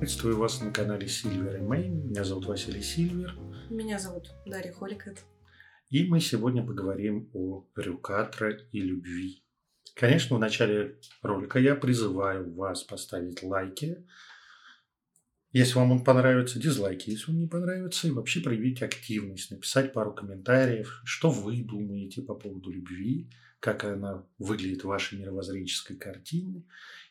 [0.00, 1.90] Приветствую вас на канале Silver и Мэй.
[1.90, 3.36] Меня зовут Василий Сильвер.
[3.68, 5.26] Меня зовут Дарья Холикет.
[5.90, 9.44] И мы сегодня поговорим о Рюкатра и любви.
[9.94, 14.06] Конечно, в начале ролика я призываю вас поставить лайки,
[15.52, 20.14] если вам он понравится, дизлайки, если он не понравится, и вообще проявить активность, написать пару
[20.14, 26.64] комментариев, что вы думаете по поводу любви, как она выглядит в вашей мировоззренческой картине.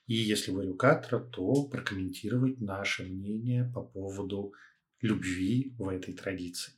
[0.10, 4.54] И если вы рюкатора, то прокомментировать наше мнение по поводу
[5.02, 6.74] любви в этой традиции.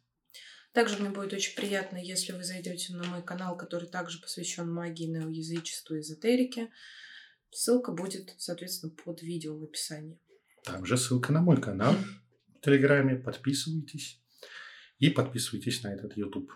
[0.74, 5.06] Также мне будет очень приятно, если вы зайдете на мой канал, который также посвящен магии,
[5.06, 6.72] неоязычеству и эзотерике.
[7.52, 10.20] Ссылка будет, соответственно, под видео в описании.
[10.66, 11.96] Также ссылка на мой канал
[12.58, 13.16] в Телеграме.
[13.16, 14.20] Подписывайтесь.
[15.00, 16.52] И подписывайтесь на этот YouTube.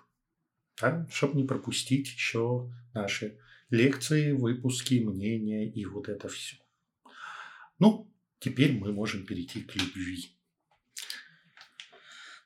[0.82, 3.40] Да, чтобы не пропустить еще наши
[3.70, 6.58] лекции, выпуски, мнения и вот это все.
[7.80, 10.32] Ну, теперь мы можем перейти к любви.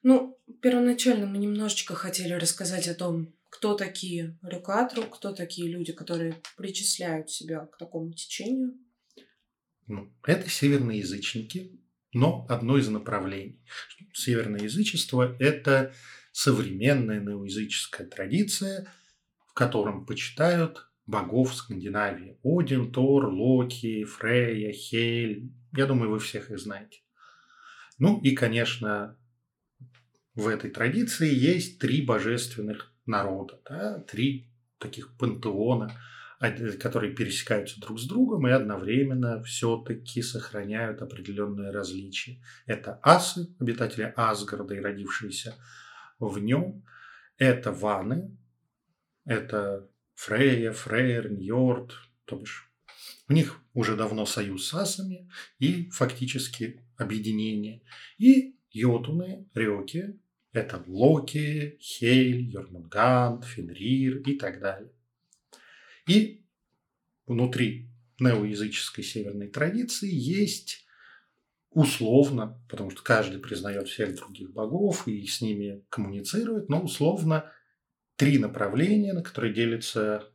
[0.01, 6.41] Ну, первоначально мы немножечко хотели рассказать о том, кто такие рюкатру, кто такие люди, которые
[6.55, 8.77] причисляют себя к такому течению.
[9.87, 11.81] Ну, это северные язычники,
[12.13, 13.61] но одно из направлений.
[14.13, 15.93] Северное язычество– это
[16.31, 18.87] современная неоязыческая традиция,
[19.47, 22.37] в котором почитают богов Скандинавии.
[22.43, 25.51] Один, Тор, Локи, Фрея, Хель.
[25.75, 27.01] Я думаю, вы всех их знаете.
[27.97, 29.17] Ну и, конечно,
[30.35, 35.91] в этой традиции есть три божественных народа, да, три таких пантеона,
[36.79, 42.41] которые пересекаются друг с другом и одновременно все-таки сохраняют определенные различия.
[42.67, 45.55] Это асы, обитатели Асгарда и родившиеся
[46.19, 46.85] в нем.
[47.37, 48.37] Это ваны,
[49.25, 49.89] это
[50.19, 51.93] Фрея, Фрейр, Ньорд,
[52.25, 52.69] то бишь
[53.29, 55.29] у них уже давно союз с асами
[55.59, 57.83] и фактически объединение.
[58.17, 60.19] И йотуны, рёки,
[60.51, 64.91] это Локи, Хейль, Йормунганд, Фенрир и так далее.
[66.05, 66.43] И
[67.25, 67.89] внутри
[68.19, 70.85] неоязыческой северной традиции есть
[71.69, 77.53] условно, потому что каждый признает всех других богов и с ними коммуницирует, но условно
[78.19, 80.25] три направления, на которые делятся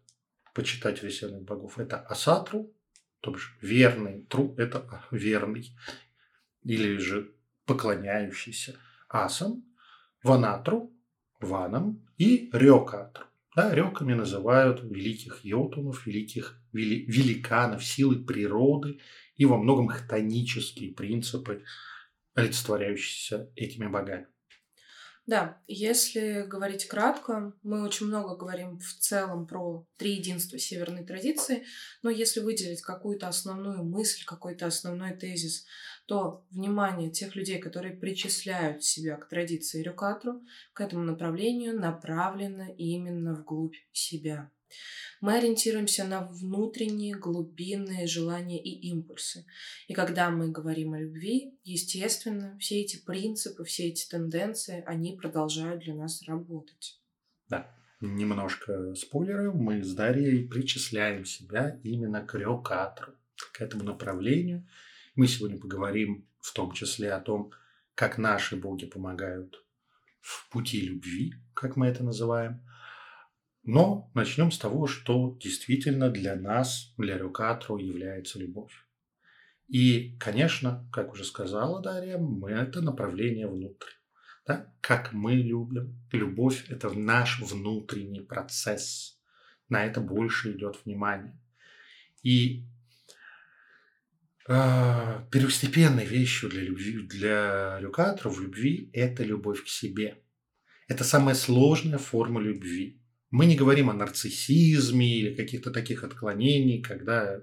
[0.55, 1.79] почитатели северных богов.
[1.79, 2.73] Это Асатру,
[3.21, 5.77] то бишь верный, тру– это верный,
[6.63, 7.35] или же
[7.67, 8.77] поклоняющийся
[9.11, 9.65] асам,
[10.23, 10.99] Ванатру,
[11.41, 13.27] ванам и Рёкатру.
[13.55, 18.99] Да, рёками называют великих йотунов, великих вели, великанов, силы природы
[19.37, 21.63] и во многом хтонические принципы,
[22.35, 24.27] олицетворяющиеся этими богами.
[25.27, 31.65] Да, если говорить кратко, мы очень много говорим в целом про три единства северной традиции,
[32.03, 35.65] но если выделить какую-то основную мысль, какой-то основной тезис,
[36.07, 40.43] то внимание тех людей, которые причисляют себя к традиции Рюкатру,
[40.75, 44.51] к этому направлению направлено именно вглубь себя.
[45.25, 49.47] Мы ориентируемся на внутренние глубинные желания и импульсы.
[49.89, 55.83] И когда мы говорим о любви, естественно, все эти принципы, все эти тенденции, они продолжают
[55.83, 57.01] для нас работать.
[57.49, 59.55] Да, немножко спойлеров.
[59.55, 63.15] Мы с Дарьей причисляем себя именно к рёкатру,
[63.53, 64.69] к этому направлению.
[65.15, 67.51] Мы сегодня поговорим в том числе о том,
[67.95, 69.65] как наши боги помогают
[70.21, 72.61] в пути любви, как мы это называем–
[73.65, 78.73] но начнем с того, что действительно для нас, для Рюкатру является любовь.
[79.69, 83.89] И, конечно, как уже сказала Дарья, мы это направление внутрь.
[84.47, 84.71] Да?
[84.83, 85.99] Как мы любим.
[86.13, 89.19] Любовь– это наш внутренний процесс.
[89.71, 91.41] На это больше идет внимание.
[92.23, 92.67] И
[94.47, 100.23] э, первостепенной вещью для любви, для Рюкатру в любви– это любовь к себе.
[100.87, 103.01] Это самая сложная форма любви.
[103.35, 107.41] Мы не говорим о нарциссизме или каких-то таких отклонений, когда,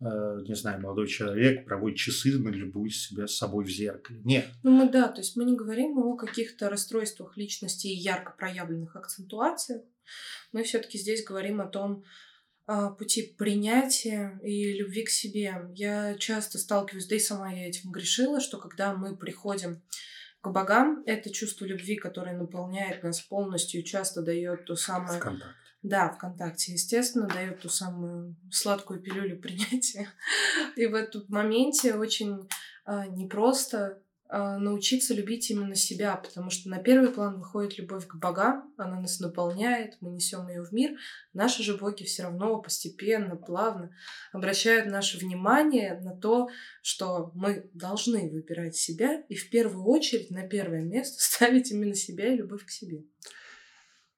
[0.00, 4.20] э, не знаю, молодой человек проводит часы, на любую себя с собой в зеркале.
[4.24, 4.48] Нет.
[4.64, 8.96] Ну, мы да, то есть мы не говорим о каких-то расстройствах личности и ярко проявленных
[8.96, 9.82] акцентуациях.
[10.50, 12.02] Мы все-таки здесь говорим о том,
[12.66, 15.70] а, пути принятия и любви к себе.
[15.76, 19.80] Я часто сталкиваюсь, да и сама я этим грешила, что когда мы приходим
[20.40, 21.02] к богам.
[21.06, 25.20] Это чувство любви, которое наполняет нас полностью и часто дает то самое...
[25.20, 25.54] Вконтакте.
[25.82, 30.08] Да, ВКонтакте, естественно, дает ту самую сладкую пилюлю принятия.
[30.76, 32.48] И в этом моменте очень
[32.84, 38.72] а, непросто научиться любить именно себя, потому что на первый план выходит любовь к богам,
[38.76, 40.96] она нас наполняет, мы несем ее в мир.
[41.32, 43.90] Наши же боги все равно постепенно, плавно
[44.32, 46.48] обращают наше внимание на то,
[46.82, 52.32] что мы должны выбирать себя и в первую очередь на первое место ставить именно себя
[52.32, 53.04] и любовь к себе.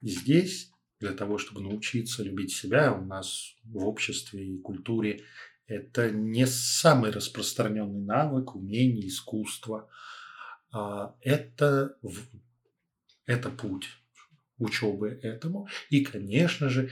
[0.03, 0.71] Здесь
[1.01, 5.23] для того, чтобы научиться любить себя, у нас в обществе и культуре
[5.67, 9.89] это не самый распространенный навык, умение, искусство.
[10.71, 11.97] А это,
[13.27, 13.89] это путь
[14.59, 15.69] учебы этому.
[15.91, 16.91] И, конечно же,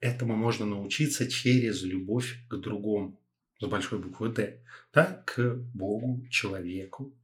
[0.00, 3.20] этому можно научиться через любовь к другому,
[3.60, 7.16] с большой буквы «Д», да, к Богу, человеку.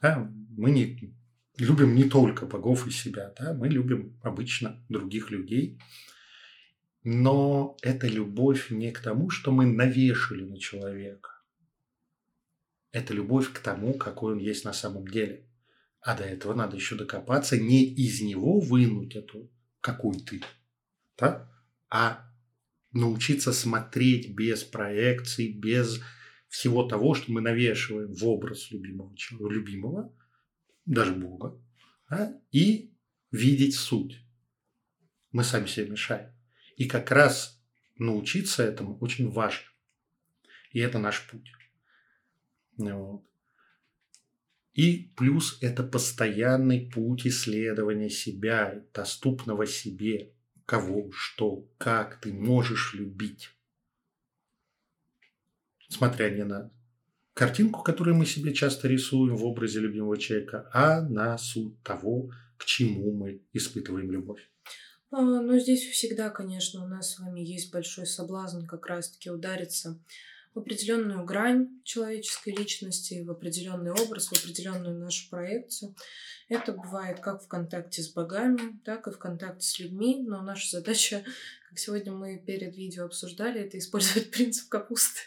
[0.00, 1.14] Да, мы не,
[1.58, 5.80] любим не только богов и себя, да, мы любим обычно других людей.
[7.08, 11.30] Но это любовь не к тому, что мы навешали на человека.
[12.90, 15.46] Это любовь к тому, какой он есть на самом деле.
[16.00, 19.48] А до этого надо еще докопаться, не из него вынуть эту,
[19.80, 20.42] какой ты,
[21.16, 21.48] да?
[21.88, 22.28] а
[22.90, 26.00] научиться смотреть без проекций, без
[26.48, 29.14] всего того, что мы навешиваем в образ любимого,
[29.48, 30.12] любимого
[30.86, 31.56] даже Бога,
[32.10, 32.36] да?
[32.50, 32.92] и
[33.30, 34.18] видеть суть.
[35.30, 36.35] Мы сами себе мешаем.
[36.76, 37.60] И как раз
[37.96, 39.66] научиться этому очень важно.
[40.70, 41.50] И это наш путь.
[42.76, 43.24] Вот.
[44.74, 50.34] И плюс это постоянный путь исследования себя, доступного себе,
[50.66, 53.50] кого, что, как ты можешь любить.
[55.88, 56.70] Смотря не на
[57.32, 62.66] картинку, которую мы себе часто рисуем в образе любимого человека, а на суть того, к
[62.66, 64.50] чему мы испытываем любовь.
[65.10, 69.98] А, ну, здесь всегда, конечно, у нас с вами есть большой соблазн как раз-таки удариться
[70.54, 75.94] в определенную грань человеческой личности, в определенный образ, в определенную нашу проекцию.
[76.48, 80.78] Это бывает как в контакте с богами, так и в контакте с людьми, но наша
[80.78, 81.22] задача,
[81.68, 85.20] как сегодня мы перед видео обсуждали, это использовать принцип капусты.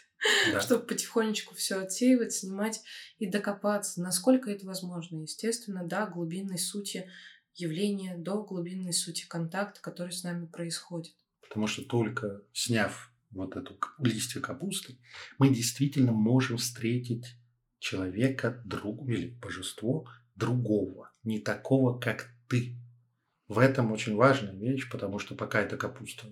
[0.52, 0.60] Да.
[0.60, 2.82] чтобы потихонечку все отсеивать, снимать
[3.18, 5.22] и докопаться, насколько это возможно.
[5.22, 7.08] Естественно, да, глубинной сути
[7.54, 11.14] явления до глубинной сути контакта, который с нами происходит.
[11.42, 14.98] Потому что только сняв вот эту листья капусты,
[15.38, 17.36] мы действительно можем встретить
[17.78, 22.76] человека, друг или божество другого, не такого, как ты.
[23.48, 26.26] В этом очень важная вещь, потому что пока эта капуста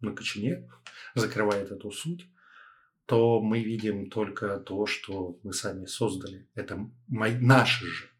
[0.00, 0.68] на кочане
[1.14, 2.28] закрывает эту суть,
[3.06, 6.48] то мы видим только то, что мы сами создали.
[6.54, 8.10] Это наши же.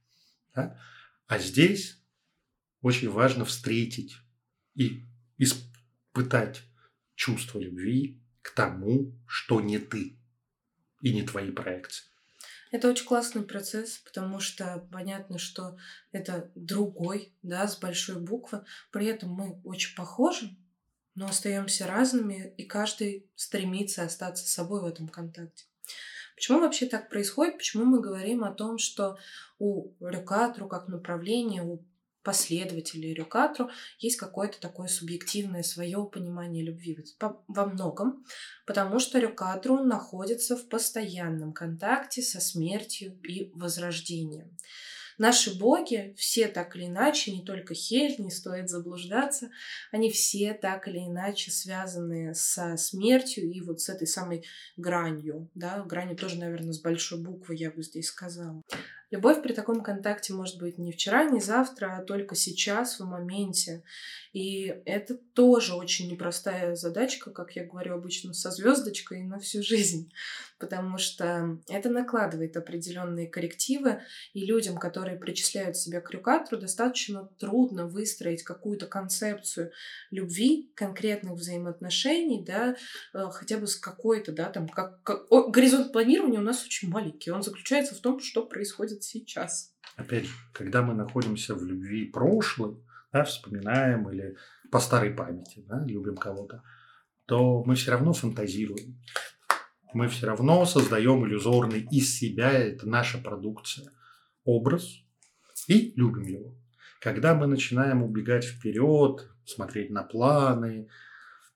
[0.54, 0.78] Да?
[1.26, 2.03] А здесь
[2.84, 4.19] очень важно встретить
[4.75, 5.06] и
[5.38, 6.60] испытать
[7.14, 10.19] чувство любви к тому, что не ты
[11.00, 12.04] и не твои проекции.
[12.70, 15.78] Это очень классный процесс, потому что понятно, что
[16.12, 18.64] это другой, да, с большой буквы.
[18.90, 20.54] При этом мы очень похожи,
[21.14, 25.64] но остаемся разными, и каждый стремится остаться собой в этом контакте.
[26.34, 27.56] Почему вообще так происходит?
[27.56, 29.16] Почему мы говорим о том, что
[29.58, 31.82] у рюкатру как направления, у
[32.25, 38.25] последователей Рюкатру есть какое-то такое субъективное свое понимание любви во многом,
[38.67, 44.56] потому что Рюкатру находится в постоянном контакте со смертью и возрождением.
[45.17, 49.50] Наши боги, все так или иначе, не только Хель, не стоит заблуждаться,
[49.93, 54.45] они все так или иначе связаны со смертью и вот с этой самой
[54.76, 58.61] гранью, да, гранью тоже, наверное, с большой буквы, я бы здесь сказала.
[59.14, 63.85] Любовь при таком контакте может быть не вчера, не завтра, а только сейчас, в моменте.
[64.33, 70.12] И это тоже очень непростая задачка, как я говорю обычно, со звездочкой на всю жизнь,
[70.59, 74.00] потому что это накладывает определенные коррективы,
[74.33, 79.71] и людям, которые причисляют себя к рюкатру, достаточно трудно выстроить какую-то концепцию
[80.11, 82.75] любви, конкретных взаимоотношений, да,
[83.12, 85.30] э, хотя бы с какой-то, да, там, как, как...
[85.30, 89.75] О, горизонт планирования у нас очень маленький, он заключается в том, что происходит сейчас.
[89.96, 92.76] Опять когда мы находимся в любви прошлой,
[93.12, 94.37] да, вспоминаем или
[94.70, 96.62] по старой памяти да, любим кого-то,
[97.26, 99.00] то мы все равно фантазируем.
[99.92, 103.92] Мы все равно создаем иллюзорный из себя, это наша продукция,
[104.44, 104.88] образ,
[105.68, 106.58] и любим его.
[107.00, 110.88] Когда мы начинаем убегать вперед, смотреть на планы,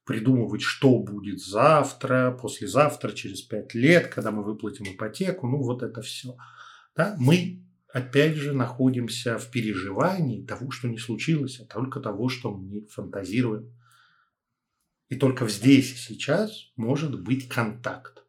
[0.05, 6.01] придумывать, что будет завтра, послезавтра, через пять лет, когда мы выплатим ипотеку, ну вот это
[6.01, 6.37] все.
[6.99, 7.15] Да?
[7.17, 12.87] Мы опять же находимся в переживании того, что не случилось, а только того, что мы
[12.89, 13.73] фантазируем.
[15.09, 18.25] И только здесь и сейчас может быть контакт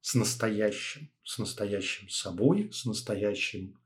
[0.00, 3.76] с настоящим, с настоящим собой, с настоящим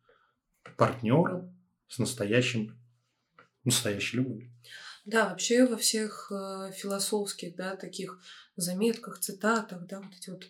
[0.63, 1.51] к партнеру
[1.89, 2.77] с настоящим,
[3.65, 4.53] настоящей любовью.
[5.07, 8.19] Да, вообще во всех э, философских, да, таких
[8.57, 10.49] заметках, цитатах, да, вот эти вот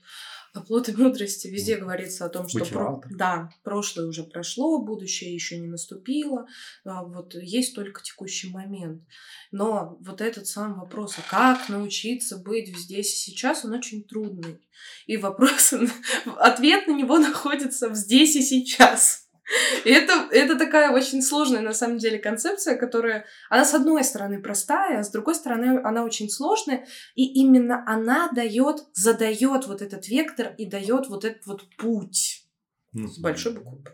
[0.54, 3.02] оплоты мудрости, везде говорится о том, что про...
[3.10, 6.46] да, прошлое уже прошло, будущее еще не наступило,
[6.84, 9.02] а вот есть только текущий момент.
[9.50, 14.60] Но вот этот сам вопрос, а как научиться быть здесь и сейчас, он очень трудный.
[15.06, 15.74] И вопрос,
[16.38, 19.25] ответ на него находится здесь и сейчас.
[19.84, 24.42] И это, это такая очень сложная, на самом деле, концепция, которая, она с одной стороны
[24.42, 30.08] простая, а с другой стороны она очень сложная, и именно она дает, задает вот этот
[30.08, 32.46] вектор и дает вот этот вот путь
[32.94, 33.06] mm-hmm.
[33.06, 33.84] с большой буквы.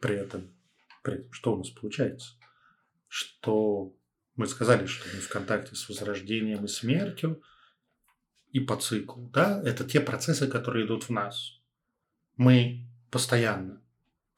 [0.00, 0.54] При этом,
[1.02, 2.32] при этом, что у нас получается?
[3.06, 3.94] Что
[4.36, 7.42] мы сказали, что мы в контакте с возрождением и смертью,
[8.50, 11.60] и по циклу, да, это те процессы, которые идут в нас.
[12.36, 13.79] Мы постоянно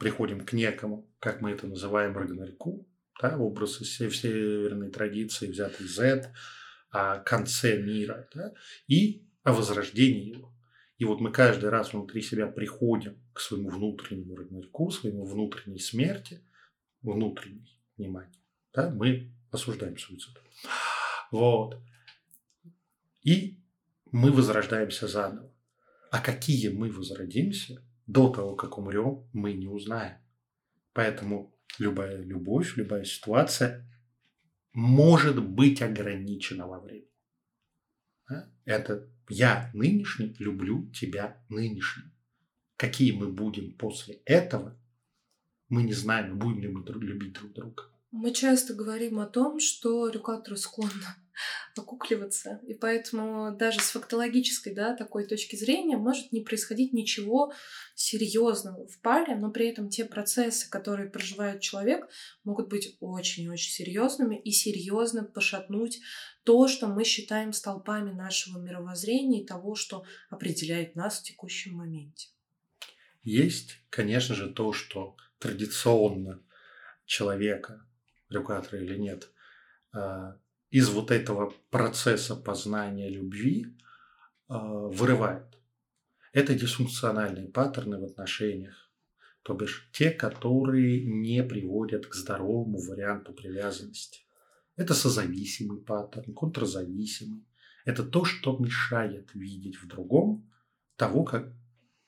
[0.03, 2.87] приходим к некому, как мы это называем, Рагнарьку,
[3.21, 6.35] да, образ из северной традиции, взятый Z,
[6.91, 8.53] о конце мира, да,
[8.89, 10.55] и о возрождении его.
[10.99, 16.45] И вот мы каждый раз внутри себя приходим к своему внутреннему Рагнарьку, своему внутренней смерти,
[17.01, 18.43] внутренней, внимание,
[18.75, 20.37] да, мы осуждаем суицид.
[21.31, 21.81] Вот.
[23.23, 23.59] И
[24.11, 25.51] мы возрождаемся заново.
[26.11, 27.83] А какие мы возродимся,
[28.13, 30.19] до того, как умрем, мы не узнаем.
[30.93, 33.89] Поэтому любая любовь, любая ситуация
[34.75, 37.09] может быть ограничена во времени.
[38.65, 42.13] Это я нынешний люблю тебя нынешним.
[42.77, 44.79] Какие мы будем после этого,
[45.69, 47.85] мы не знаем, будем ли мы любить друг друга.
[48.11, 51.07] Мы часто говорим о том, что рюкаторы склонны
[51.77, 52.61] окукливаться.
[52.67, 57.53] И поэтому даже с фактологической да, такой точки зрения может не происходить ничего
[57.95, 62.09] серьезного в паре, но при этом те процессы, которые проживает человек,
[62.45, 66.01] могут быть очень-очень серьезными и серьезно пошатнуть
[66.45, 72.29] то, что мы считаем столпами нашего мировоззрения и того, что определяет нас в текущем моменте.
[73.23, 76.43] Есть, конечно же, то, что традиционно
[77.05, 77.87] человека,
[78.29, 79.31] рюкатора или нет,
[79.93, 80.37] а,
[80.73, 83.67] из вот этого процесса познания любви
[84.49, 85.59] э, вырывает.
[86.33, 88.91] Это дисфункциональные паттерны в отношениях,
[89.43, 94.21] то бишь те, которые не приводят к здоровому варианту привязанности.
[94.75, 97.45] Это созависимый паттерн, контрзависимый.
[97.85, 100.51] Это то, что мешает видеть в другом
[100.97, 101.53] того, как,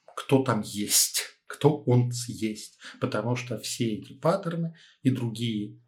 [0.07, 2.79] кто там есть, кто он есть.
[2.99, 5.79] Потому что все эти паттерны и другие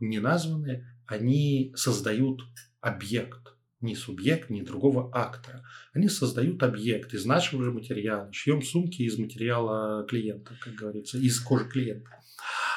[0.00, 2.42] неназванные, они создают
[2.80, 5.64] объект, не субъект, не другого актора.
[5.92, 8.32] Они создают объект из нашего же материала.
[8.32, 12.10] Шьем сумки из материала клиента, как говорится, из кожи клиента.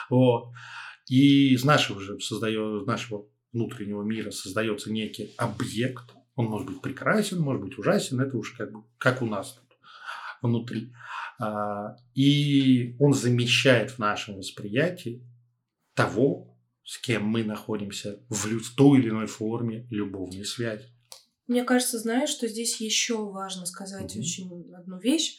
[0.10, 0.54] Вот.
[1.10, 6.14] И из нашего же создает, нашего внутреннего мира создается некий объект.
[6.36, 9.78] Он может быть прекрасен, может быть ужасен, это уж как, как у нас тут
[10.42, 10.94] внутри.
[11.40, 15.22] А, и он замещает в нашем восприятии
[15.94, 16.53] того,
[16.84, 20.86] с кем мы находимся в, той или иной форме любовной связи.
[21.48, 24.20] Мне кажется, знаешь, что здесь еще важно сказать mm-hmm.
[24.20, 25.38] очень одну вещь.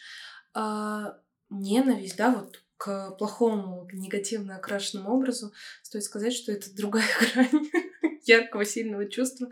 [0.53, 1.19] А,
[1.51, 7.69] ненависть, да, вот к плохому, негативно окрашенному образу, стоит сказать, что это другая грань
[8.25, 9.49] яркого, сильного чувства,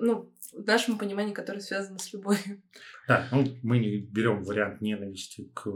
[0.00, 2.62] ну, в нашем понимании, которое связано с любовью.
[3.08, 5.66] Да, ну, мы не берем вариант ненависти к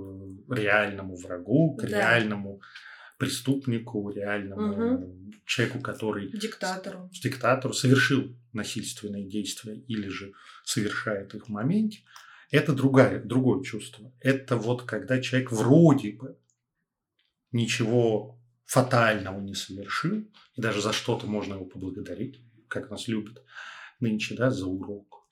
[0.51, 1.89] реальному врагу, к да.
[1.89, 2.61] реальному
[3.19, 5.33] преступнику, реальному угу.
[5.45, 6.31] человеку, который...
[6.31, 7.11] Диктатору.
[7.13, 10.33] Диктатору совершил насильственные действия или же
[10.65, 12.01] совершает их в моменте.
[12.51, 14.13] Это другое, другое чувство.
[14.21, 16.39] Это вот когда человек вроде бы
[17.53, 23.43] ничего фатального не совершил, и даже за что-то можно его поблагодарить, как нас любят
[24.01, 25.27] нынче, да, за урок.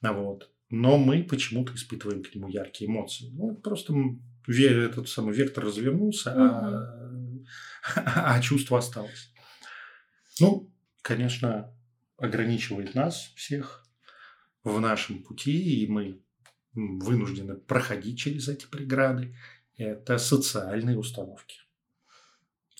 [0.00, 0.50] А вот.
[0.70, 3.30] Но мы почему-то испытываем к нему яркие эмоции.
[3.32, 3.94] Ну, просто
[4.46, 6.40] этот самый вектор развернулся, угу.
[6.40, 7.17] а
[7.96, 9.32] а чувство осталось.
[10.40, 10.70] Ну,
[11.02, 11.74] конечно,
[12.16, 13.84] ограничивает нас всех
[14.64, 16.20] в нашем пути, и мы
[16.72, 19.36] вынуждены проходить через эти преграды.
[19.76, 21.67] Это социальные установки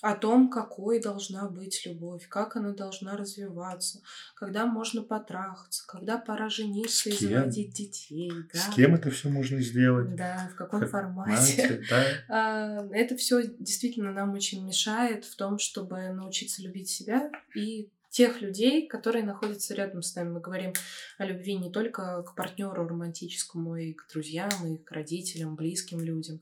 [0.00, 4.00] о том, какой должна быть любовь, как она должна развиваться,
[4.34, 8.30] когда можно потрахаться, когда пора жениться и заводить детей.
[8.52, 8.58] Да?
[8.58, 10.14] С кем это все можно сделать?
[10.14, 11.82] Да, в каком как формате.
[11.90, 12.04] да.
[12.28, 18.40] А, это все действительно нам очень мешает в том, чтобы научиться любить себя и тех
[18.40, 20.30] людей, которые находятся рядом с нами.
[20.30, 20.72] Мы говорим
[21.18, 26.40] о любви не только к партнеру романтическому, и к друзьям, и к родителям, близким людям.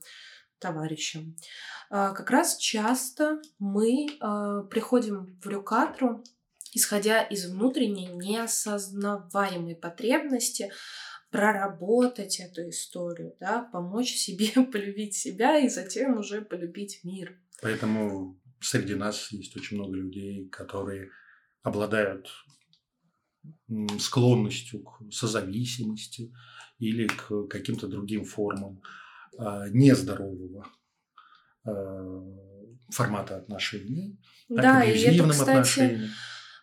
[0.59, 1.35] Товарищам.
[1.89, 6.23] А, как раз часто мы а, приходим в рюкатру,
[6.73, 10.71] исходя из внутренней неосознаваемой потребности
[11.29, 17.39] проработать эту историю, да, помочь себе полюбить себя и затем уже полюбить мир.
[17.61, 21.09] Поэтому среди нас есть очень много людей, которые
[21.63, 22.29] обладают
[23.99, 26.33] склонностью к созависимости
[26.79, 28.81] или к каким-то другим формам
[29.71, 30.67] нездорового
[31.65, 32.23] а,
[32.89, 36.09] формата отношений, да, и это, кстати,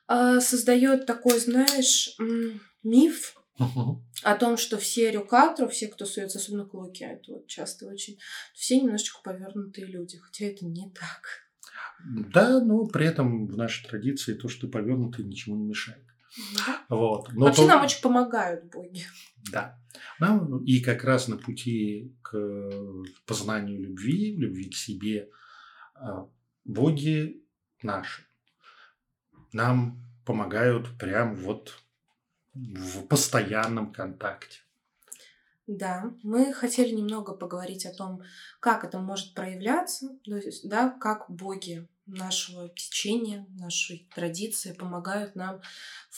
[0.07, 2.17] а, создает такой, знаешь,
[2.83, 3.35] миф
[4.23, 8.19] о том, что все рюкатру, все, кто суется, особенно к луке, это вот часто очень,
[8.53, 11.45] все немножечко повернутые люди, хотя это не так.
[12.33, 16.04] Да, но при этом в нашей традиции то, что повернутый, ничему не мешает.
[16.89, 17.33] Вот.
[17.33, 17.69] Но Вообще то...
[17.69, 19.05] нам очень помогают боги.
[19.51, 19.79] Да.
[20.19, 22.61] Нам и как раз на пути к
[23.27, 25.29] познанию любви, любви к себе,
[25.95, 26.29] а,
[26.65, 27.43] боги
[27.83, 28.25] наши
[29.55, 31.79] нам помогают прям вот
[32.55, 34.59] в постоянном контакте.
[35.67, 38.21] Да, мы хотели немного поговорить о том,
[38.61, 45.61] как это может проявляться, то есть, да, как боги нашего течения, нашей традиции помогают нам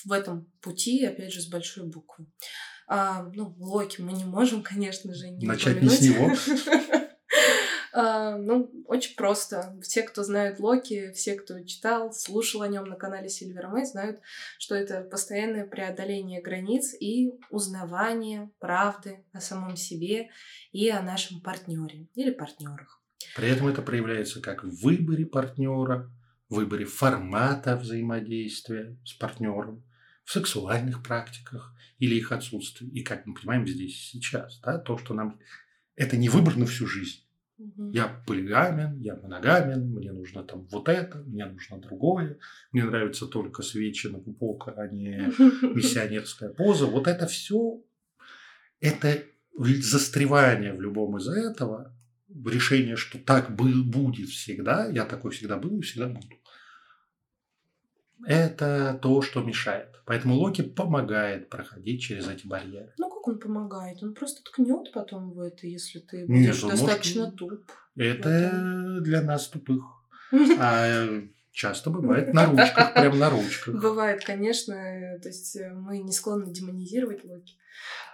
[0.05, 2.27] в этом пути, опять же, с большой буквы.
[2.89, 6.01] А, ну, Локи мы не можем, конечно же, не Начать упомянуть.
[6.01, 7.07] не с него.
[7.99, 9.75] А, ну, очень просто.
[9.83, 14.21] Все, кто знают Локи, все, кто читал, слушал о нем на канале Silver Мэй, знают,
[14.59, 20.29] что это постоянное преодоление границ и узнавание правды о самом себе
[20.73, 23.01] и о нашем партнере или партнерах.
[23.37, 26.11] При этом это проявляется как в выборе партнера,
[26.49, 29.85] в выборе формата взаимодействия с партнером,
[30.25, 32.89] в сексуальных практиках или их отсутствии.
[32.89, 35.39] И как мы понимаем здесь и сейчас, да, то, что нам
[35.97, 37.25] это не выбор на всю жизнь.
[37.59, 37.91] Угу.
[37.91, 42.39] Я полигамен, я моногамен, мне нужно там вот это, мне нужно другое,
[42.73, 45.33] мне нравится только свечи на пупок, а не
[45.75, 46.87] миссионерская поза.
[46.87, 47.83] Вот это все,
[48.81, 49.23] это
[49.55, 51.96] застревание в любом из этого,
[52.45, 56.27] решение, что так был, будет всегда, я такой всегда был и всегда буду.
[58.25, 59.89] Это то, что мешает.
[60.07, 62.93] Поэтому Локи помогает проходить через эти барьеры.
[62.99, 64.03] Ну, как он помогает?
[64.03, 67.39] Он просто ткнет потом в это, если ты будешь Нет, достаточно может...
[67.39, 67.73] туп.
[67.97, 69.85] Это для нас тупых.
[70.59, 71.07] А
[71.53, 73.75] часто бывает на ручках, прям на ручках.
[73.81, 74.75] Бывает, конечно.
[75.23, 77.55] То есть э, мы не склонны демонизировать Локи.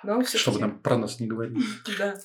[0.05, 1.61] Но Чтобы нам про нас не говорили.
[1.99, 2.21] Да.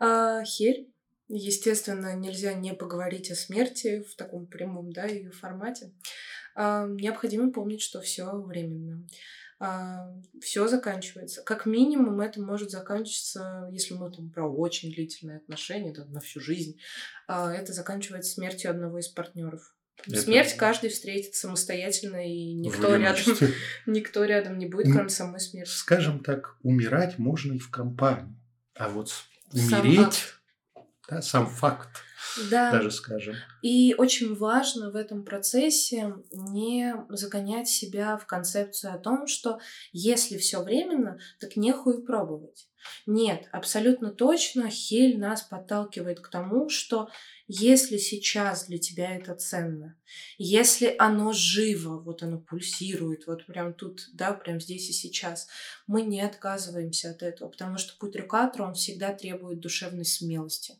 [0.00, 0.88] А, Хель
[1.32, 5.92] Естественно, нельзя не поговорить о смерти в таком прямом да, ее формате.
[6.56, 9.06] А, необходимо помнить, что все временно.
[9.60, 11.42] А, все заканчивается.
[11.42, 16.40] Как минимум, это может заканчиваться, если мы там про очень длительные отношения, да, на всю
[16.40, 16.80] жизнь.
[17.28, 19.76] А, это заканчивается смертью одного из партнеров.
[20.04, 20.20] Это...
[20.20, 23.36] Смерть каждый встретит самостоятельно, и никто рядом,
[23.86, 25.70] никто рядом не будет, кроме самой смерти.
[25.70, 28.34] Скажем так, умирать можно и в компании.
[28.74, 29.12] А вот
[29.52, 30.39] умереть
[31.10, 32.02] да, сам факт,
[32.50, 32.70] да.
[32.70, 33.34] даже скажем.
[33.62, 39.60] И очень важно в этом процессе не загонять себя в концепцию о том, что
[39.92, 42.68] если все временно, так нехуй пробовать.
[43.06, 47.10] Нет, абсолютно точно Хель нас подталкивает к тому, что
[47.46, 49.98] если сейчас для тебя это ценно,
[50.38, 55.48] если оно живо, вот оно пульсирует, вот прям тут, да, прям здесь и сейчас,
[55.86, 60.78] мы не отказываемся от этого, потому что путь рекатора, он всегда требует душевной смелости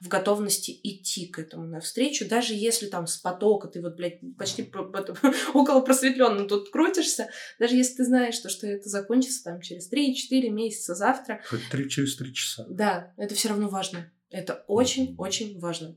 [0.00, 4.70] в готовности идти к этому навстречу, даже если там с потока ты вот, блядь, почти
[5.54, 7.28] около просветленным тут крутишься,
[7.58, 11.40] даже если ты знаешь, что, что это закончится там через 3-4 месяца завтра.
[11.46, 12.66] Хоть 3 через 3 часа.
[12.68, 14.10] Да, это все равно важно.
[14.30, 15.96] Это очень-очень важно.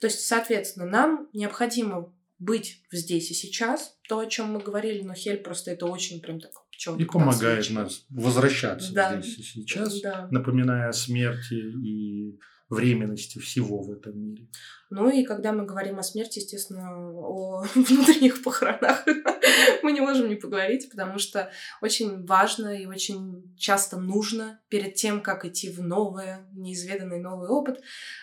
[0.00, 5.14] То есть, соответственно, нам необходимо быть здесь и сейчас, то, о чем мы говорили, но
[5.14, 7.02] Хель просто это очень прям так четко.
[7.02, 9.20] И помогает нас возвращаться да.
[9.20, 10.28] здесь и сейчас, да.
[10.30, 14.48] напоминая о смерти и временности всего в этом мире.
[14.88, 19.04] Ну и когда мы говорим о смерти, естественно, о внутренних похоронах,
[19.82, 21.50] мы не можем не поговорить, потому что
[21.82, 27.80] очень важно и очень часто нужно перед тем, как идти в новое, неизведанный новый опыт,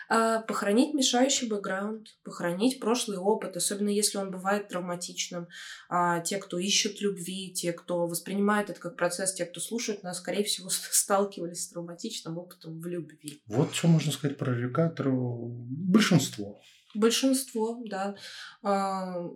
[0.08, 5.48] а, похоронить мешающий бэкграунд, похоронить прошлый опыт, особенно если он бывает травматичным.
[5.90, 10.18] А, те, кто ищут любви, те, кто воспринимает это как процесс, те, кто слушает нас,
[10.18, 13.42] скорее всего, сталкивались с травматичным опытом в любви.
[13.46, 15.50] Вот что можно сказать про рекатору.
[15.68, 16.54] Большинство
[16.94, 18.16] Большинство, да.
[18.62, 19.28] А,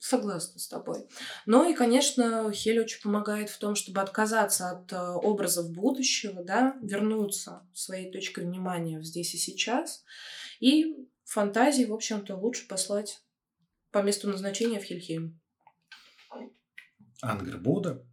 [0.00, 1.06] Согласна с тобой.
[1.44, 6.76] Ну и, конечно, Хель очень помогает в том, чтобы отказаться от э, образов будущего, да,
[6.82, 10.04] вернуться своей точкой внимания здесь и сейчас.
[10.60, 13.20] И фантазии, в общем-то, лучше послать
[13.90, 15.40] по месту назначения в Хельхейм.
[17.20, 18.06] Ангрбуда,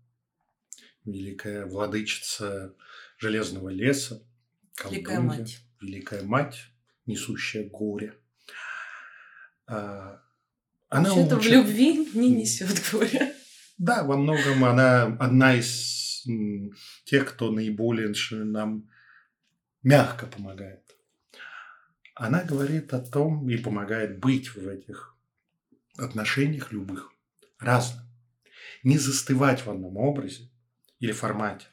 [1.03, 2.73] великая владычица
[3.17, 4.25] Железного леса,
[4.75, 5.57] колдунья, Великая мать.
[5.79, 6.57] Великая мать,
[7.05, 8.19] несущая горе.
[9.67, 10.21] А,
[10.89, 13.33] она Вообще-то в любви не несет горе.
[13.77, 16.25] Да, во многом она одна из
[17.05, 18.89] тех, кто наиболее нам
[19.83, 20.81] мягко помогает.
[22.15, 25.15] Она говорит о том и помогает быть в этих
[25.97, 27.11] отношениях любых
[27.59, 28.05] разным.
[28.83, 30.49] Не застывать в одном образе
[30.99, 31.67] или формате.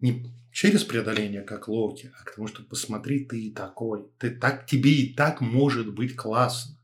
[0.00, 4.10] Не через преодоление, как Локи, а к тому, что посмотри, ты и такой.
[4.18, 6.75] Ты так, тебе и так может быть классно.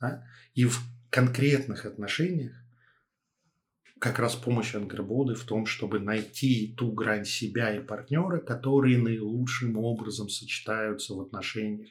[0.00, 0.26] Да?
[0.54, 2.54] И в конкретных отношениях
[3.98, 9.76] как раз помощь Ангербоды в том, чтобы найти ту грань себя и партнера, которые наилучшим
[9.76, 11.90] образом сочетаются в отношениях,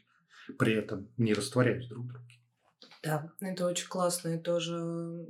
[0.57, 2.38] при этом не растворяясь друг в друге.
[3.01, 4.75] Да, это очень классная тоже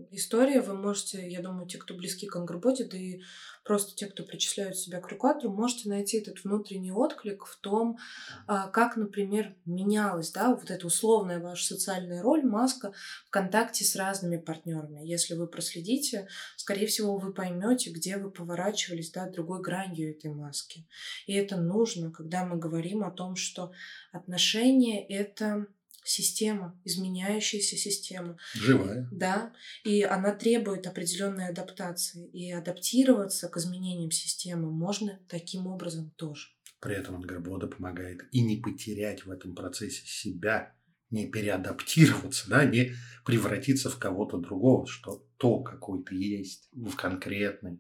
[0.10, 0.60] история.
[0.60, 3.22] Вы можете, я думаю, те, кто близки к ангроботе, да и
[3.64, 8.00] просто те, кто причисляют себя к рукатору, можете найти этот внутренний отклик в том,
[8.48, 12.92] а, как, например, менялась, да, вот эта условная ваша социальная роль, маска
[13.28, 15.06] в контакте с разными партнерами.
[15.06, 16.28] Если вы проследите,
[16.58, 20.88] скорее всего, вы поймете, где вы поворачивались, да, другой гранью этой маски.
[21.28, 23.74] И это нужно, когда мы говорим о том, что
[24.12, 25.68] отношения— это
[26.10, 28.38] система, изменяющаяся система.
[28.54, 29.08] Живая.
[29.12, 32.28] Да, и она требует определенной адаптации.
[32.30, 36.48] И адаптироваться к изменениям системы можно таким образом тоже.
[36.80, 40.74] При этом Ангербода помогает и не потерять в этом процессе себя,
[41.10, 42.94] не переадаптироваться, да, не
[43.26, 47.80] превратиться в кого-то другого, что то, какой ты есть в конкретных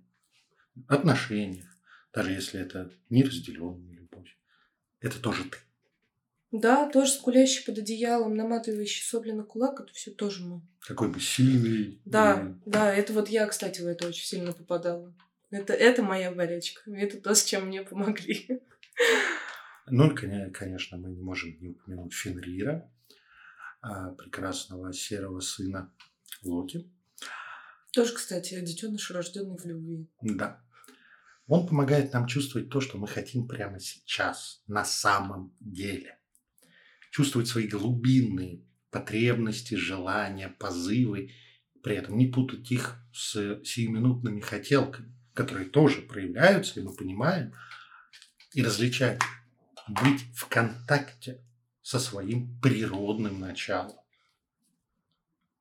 [0.88, 1.68] отношениях,
[2.14, 4.38] даже если это неразделенная любовь,
[5.00, 5.58] это тоже ты.
[6.52, 10.62] Да, тоже скулящий под одеялом, наматывающий сопли на кулак, это все тоже мы.
[10.80, 12.02] Какой бы сильный.
[12.06, 12.70] Да, и...
[12.70, 15.14] да, это вот я, кстати, в это очень сильно попадала.
[15.52, 16.90] Это, это моя болячка.
[16.92, 18.62] Это то, с чем мне помогли.
[19.92, 22.92] Ну, конечно, мы не можем не упомянуть Фенрира,
[23.82, 25.92] а, прекрасного серого сына
[26.44, 26.88] Локи.
[27.92, 30.08] Тоже, кстати, детеныш, рожденный в любви.
[30.22, 30.62] Да.
[31.48, 36.19] Он помогает нам чувствовать то, что мы хотим прямо сейчас, на самом деле
[37.10, 41.32] чувствовать свои глубинные потребности, желания, позывы,
[41.84, 47.54] при этом не путать их с сиюминутными хотелками, которые тоже проявляются, и мы понимаем,
[48.54, 49.20] и различать.
[49.88, 51.42] Быть в контакте
[51.82, 53.96] со своим природным началом.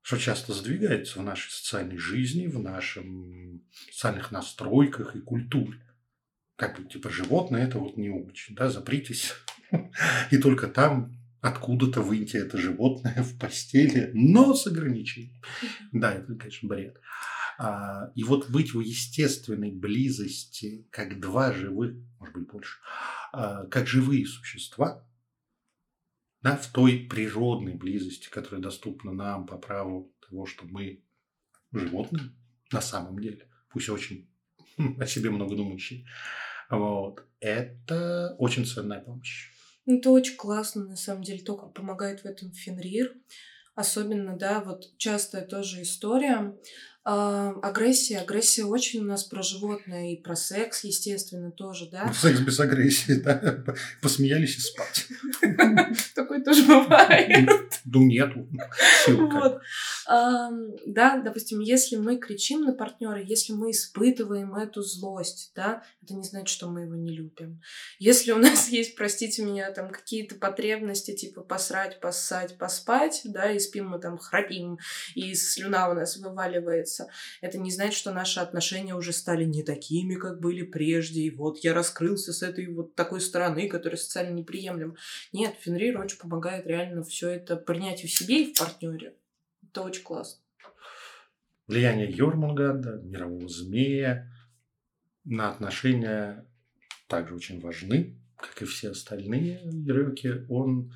[0.01, 5.81] Что часто задвигается в нашей социальной жизни, в нашем социальных настройках и культуре.
[6.55, 9.33] Как бы, типа, животное это вот не очень, да, запритесь.
[10.31, 15.41] И только там откуда-то выйти это животное в постели, но с ограничением.
[15.91, 16.99] Да, это, конечно, бред.
[17.57, 22.79] А, и вот быть в естественной близости, как два живых, может быть, больше,
[23.33, 25.05] а, как живые существа,
[26.41, 31.03] да, в той природной близости, которая доступна нам по праву того, что мы
[31.73, 32.31] животные
[32.71, 34.29] на самом деле, пусть очень
[34.99, 36.05] о себе много думающие,
[36.69, 39.51] вот, это очень ценная помощь.
[39.89, 43.15] Ну, это очень классно, на самом деле, то, как помогает в этом Фенрир.
[43.73, 46.55] Особенно, да, вот частая тоже история.
[47.05, 48.19] А, агрессия.
[48.19, 52.11] Агрессия очень у нас про животное и про секс, естественно, тоже, да.
[52.13, 53.63] Секс без агрессии, да.
[54.01, 55.07] Посмеялись и спать.
[56.15, 57.49] Такое тоже бывает.
[57.85, 58.47] Ну, нету.
[59.07, 59.61] Вот.
[60.05, 66.23] Да, допустим, если мы кричим на партнера, если мы испытываем эту злость, да, это не
[66.23, 67.61] значит, что мы его не любим.
[67.99, 73.59] Если у нас есть, простите меня, там какие-то потребности, типа посрать, поссать, поспать, да, и
[73.59, 74.79] спим мы там, храпим,
[75.15, 76.88] и слюна у нас вываливается,
[77.41, 81.59] это не значит, что наши отношения уже стали не такими, как были прежде, и вот
[81.59, 84.95] я раскрылся с этой вот такой стороны, которая социально неприемлема.
[85.33, 89.15] Нет, Фенрир очень помогает реально все это принять в себе и в партнере.
[89.63, 90.41] Это очень классно.
[91.67, 94.27] Влияние Йормунганда, мирового змея,
[95.23, 96.45] на отношения
[97.07, 100.31] также очень важны, как и все остальные игроки.
[100.49, 100.91] Он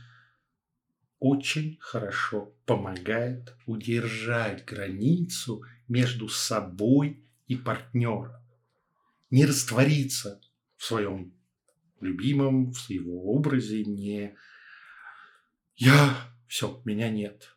[1.19, 8.33] очень хорошо помогает удержать границу между собой и партнером.
[9.29, 10.41] Не раствориться
[10.75, 11.33] в своем
[12.01, 14.35] любимом, в его образе, не
[15.75, 16.15] я,
[16.47, 17.55] все, меня нет.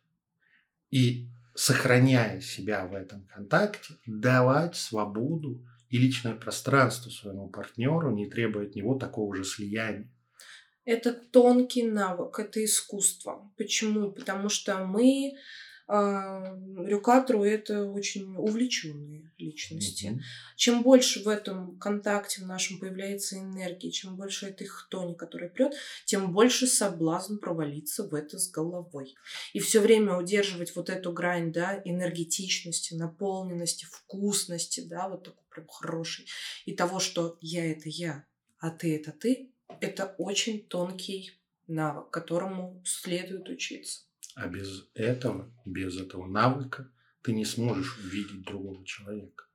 [0.91, 8.67] И сохраняя себя в этом контакте, давать свободу и личное пространство своему партнеру, не требуя
[8.67, 10.11] от него такого же слияния.
[10.85, 13.51] Это тонкий навык, это искусство.
[13.57, 14.11] Почему?
[14.11, 15.33] Потому что мы
[15.87, 20.07] а, Рюкатру это очень увлеченные личности.
[20.07, 20.21] Mm-hmm.
[20.55, 25.75] Чем больше в этом контакте в нашем появляется энергии, чем больше этой хтони, которая прет,
[26.05, 29.15] тем больше соблазн провалиться в это с головой.
[29.53, 35.67] И все время удерживать вот эту грань, да, энергетичности, наполненности, вкусности, да, вот такой прям
[35.67, 36.27] хороший.
[36.65, 38.25] И того, что я это я,
[38.59, 41.31] а ты это ты, это очень тонкий
[41.67, 44.06] навык, которому следует учиться.
[44.37, 46.91] А без этого, без этого навыка
[47.23, 49.45] ты не сможешь увидеть другого человека.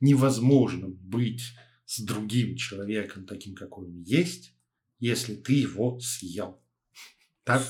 [0.00, 1.54] невозможно быть
[1.84, 4.52] с другим человеком таким, какой он есть,
[4.98, 6.60] если ты его съел.
[7.44, 7.62] Так?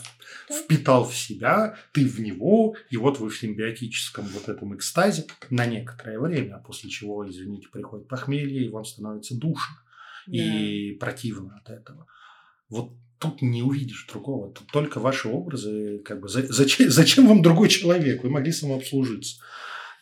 [0.50, 5.66] Впитал в себя, ты в него, и вот вы в симбиотическом вот этом экстазе на
[5.66, 9.76] некоторое время, а после чего, извините, приходит похмелье, и вам становится душно
[10.26, 10.32] да.
[10.32, 12.06] и противно от этого.
[12.70, 14.52] Вот тут не увидишь другого.
[14.52, 15.98] Тут только ваши образы.
[16.04, 18.22] Как бы, зачем, зачем вам другой человек?
[18.22, 19.42] Вы могли самообслужиться.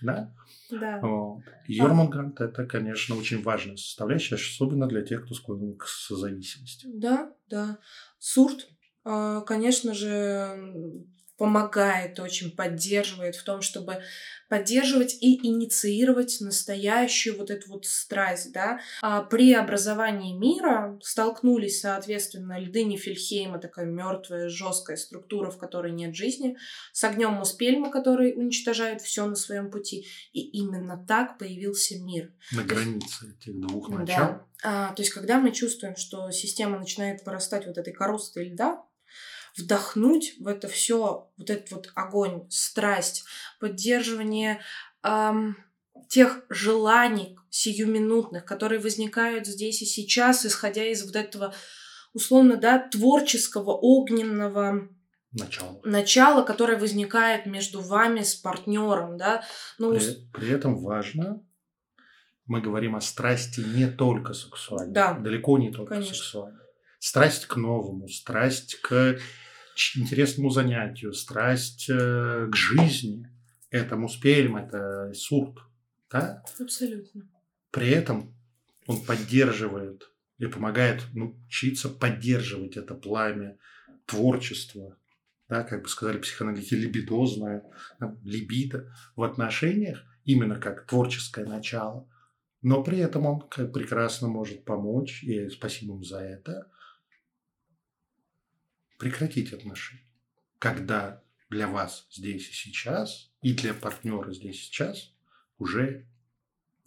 [0.01, 0.33] Да?
[0.71, 1.01] Да.
[1.03, 1.39] А.
[1.69, 6.87] это, конечно, очень важная составляющая, особенно для тех, кто склонен к созависимости.
[6.93, 7.79] Да, да.
[8.19, 8.69] Сурт,
[9.05, 11.05] а, конечно же,
[11.37, 14.03] помогает, очень поддерживает в том, чтобы
[14.49, 18.79] поддерживать и инициировать настоящую вот эту вот страсть, да.
[19.03, 26.15] А при образовании мира столкнулись, соответственно, льды Нифельхейма, такая мертвая, жесткая структура, в которой нет
[26.15, 26.57] жизни,
[26.93, 30.07] с огнем Муспельма, который уничтожает все на своем пути.
[30.33, 32.33] И именно так появился мир.
[32.53, 34.07] На границе этих двух начал.
[34.07, 34.47] Да.
[34.63, 38.85] А, то есть, когда мы чувствуем, что система начинает порастать вот этой коростой льда,
[39.57, 43.25] вдохнуть в это все, вот этот вот огонь, страсть,
[43.61, 44.61] поддерживание
[45.03, 45.57] эм,
[46.09, 51.55] тех желаний сиюминутных, которые возникают здесь и сейчас, исходя из вот этого
[52.13, 54.89] условно, да, творческого, огненного
[55.33, 59.45] начала, начала которое возникает между вами с партнером, да.
[59.79, 61.43] Ну, при, при этом важно,
[62.47, 66.15] мы говорим о страсти не только сексуальной, да, далеко не только конечно.
[66.15, 66.61] сексуальной.
[66.99, 69.19] Страсть к новому, страсть к
[69.97, 73.29] интересному занятию, страсть э, к жизни.
[73.71, 75.59] Это муспельм, это сурт.
[76.11, 76.43] Да?
[76.59, 77.29] Абсолютно.
[77.71, 78.35] При этом
[78.87, 83.59] он поддерживает и помогает ну, учиться поддерживать это пламя
[84.07, 84.97] творчества,
[85.49, 87.65] да, как бы сказали психоаналитики, либидозное,
[88.23, 92.09] либидо в отношениях, именно как творческое начало.
[92.63, 96.71] Но при этом он прекрасно может помочь, и спасибо ему за это,
[99.05, 100.01] прекратить отношения.
[100.59, 105.15] Когда для вас здесь и сейчас, и для партнера здесь и сейчас
[105.59, 106.07] уже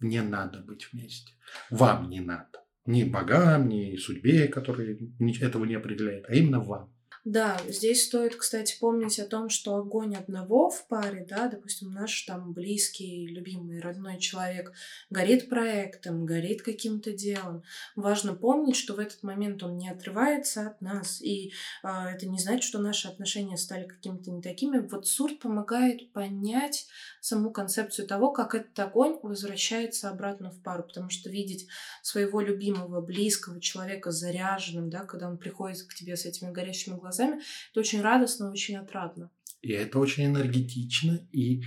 [0.00, 1.32] не надо быть вместе.
[1.70, 2.64] Вам не надо.
[2.86, 4.98] Ни богам, ни судьбе, которая
[5.40, 6.92] этого не определяет, а именно вам.
[7.30, 12.22] Да, здесь стоит, кстати, помнить о том, что огонь одного в паре, да, допустим, наш
[12.22, 14.72] там близкий, любимый, родной человек
[15.10, 17.64] горит проектом, горит каким-то делом.
[17.96, 21.20] Важно помнить, что в этот момент он не отрывается от нас.
[21.20, 24.78] И э, это не значит, что наши отношения стали какими-то не такими.
[24.78, 26.86] Вот Сурт помогает понять
[27.20, 30.82] саму концепцию того, как этот огонь возвращается обратно в пару.
[30.82, 31.66] Потому что видеть
[32.00, 37.17] своего любимого, близкого человека заряженным, да, когда он приходит к тебе с этими горящими глазами,
[37.18, 37.42] глазами.
[37.70, 39.30] Это очень радостно, очень отрадно.
[39.62, 41.20] И это очень энергетично.
[41.32, 41.62] И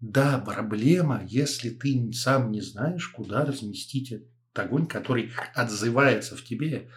[0.00, 6.90] да, проблема, если ты сам не знаешь, куда разместить этот огонь, который отзывается в тебе.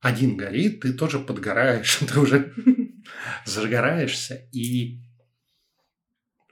[0.00, 2.54] Один горит, ты тоже подгораешь, ты уже
[3.44, 4.48] загораешься.
[4.52, 5.00] И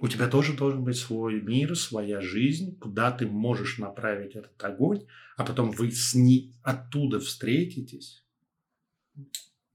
[0.01, 5.07] у тебя тоже должен быть свой мир, своя жизнь, куда ты можешь направить этот огонь,
[5.37, 8.25] а потом вы с ней оттуда встретитесь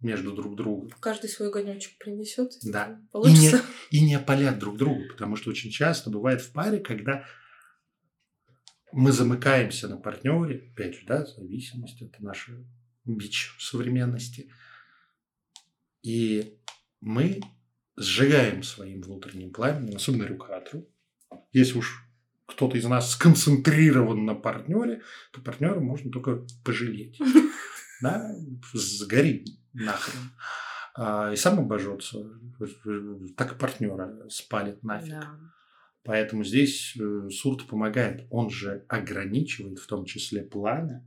[0.02, 0.90] между друг другом.
[1.00, 2.54] Каждый свой огонечек принесет.
[2.64, 3.02] Да.
[3.12, 3.62] Получится.
[3.92, 7.26] И не, и не опалят друг друга, потому что очень часто бывает в паре, когда
[8.92, 12.54] мы замыкаемся на партнере, опять же, да, зависимость, это наша
[13.06, 14.52] бич современности,
[16.02, 16.58] и
[17.02, 17.42] мы
[17.98, 20.88] сжигаем своим внутренним пламенем, особенно рюкатру.
[21.52, 22.06] Если уж
[22.46, 25.02] кто-то из нас сконцентрирован на партнере,
[25.34, 27.20] то партнера можно только пожалеть.
[28.02, 28.34] Да,
[28.74, 30.32] сгори нахрен.
[30.96, 32.26] А, и сам обожжется,
[33.38, 35.12] так и партнера спалит нафиг.
[35.12, 35.40] Да.
[36.04, 38.26] Поэтому здесь э, Сурт помогает.
[38.30, 41.06] Он же ограничивает в том числе пламя.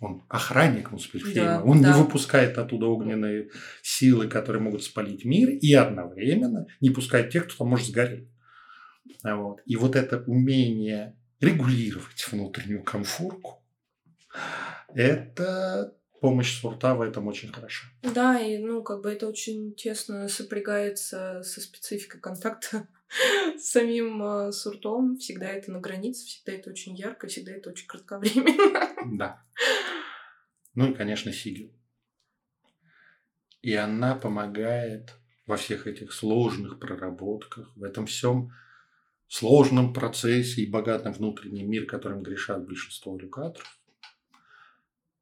[0.00, 1.46] Он охранник Муспельхейма.
[1.46, 1.92] Да, он да.
[1.92, 3.50] не выпускает оттуда огненные
[3.82, 8.28] силы, которые могут спалить мир, и одновременно не пускает тех, кто там может сгореть.
[9.22, 9.60] А Вот.
[9.66, 13.62] И вот это умение регулировать внутреннюю комфорку,
[14.88, 17.86] это помощь сурта в этом очень хорошо.
[18.00, 22.88] Да, и ну, как бы это очень тесно сопрягается со спецификой контакта
[23.58, 25.18] с самим э, суртом.
[25.18, 28.88] Всегда это на границе, всегда это очень ярко, всегда это очень кратковременно.
[29.18, 29.44] Да.
[30.74, 31.70] Ну и, конечно, Сигел.
[33.60, 35.12] И она помогает
[35.46, 38.50] во всех этих сложных проработках, в этом всем
[39.28, 43.78] сложном процессе и богатом внутреннем мире, которым грешат большинство рюкаторов,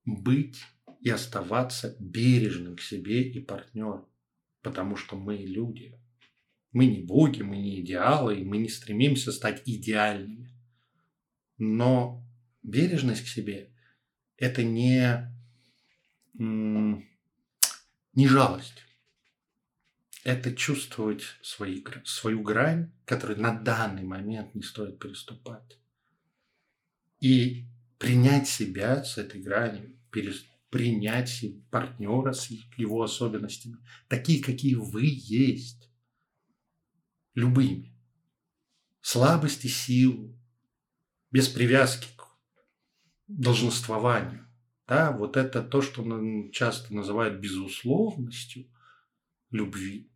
[0.05, 0.61] быть
[1.03, 4.09] и оставаться бережным к себе и партнеру.
[4.63, 5.99] Потому что мы люди.
[6.71, 10.51] Мы не боги, мы не идеалы, и мы не стремимся стать идеальными.
[11.59, 12.25] Но
[12.63, 13.71] бережность к себе–
[14.37, 15.29] это не,
[16.35, 18.85] не жалость.
[20.25, 25.79] Это чувствовать свои, свою грань, которую на данный момент не стоит переступать.
[27.19, 27.67] И
[27.99, 33.77] принять себя с этой гранью, перес- принять партнера с его особенностями,
[34.09, 35.91] такие, какие вы есть,
[37.35, 37.95] любыми.
[39.03, 40.35] Слабость и силу,
[41.31, 42.25] без привязки к
[43.29, 44.49] долженствованию.
[44.87, 46.03] Да, вот это то, что
[46.53, 48.67] часто называют безусловностью
[49.51, 50.11] любви.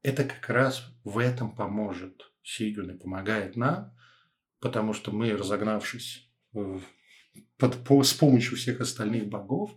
[0.00, 3.94] Это как раз в этом поможет Сигюн и помогает нам,
[4.60, 6.26] потому что мы, разогнавшись
[7.58, 9.76] под, по- с помощью всех остальных богов,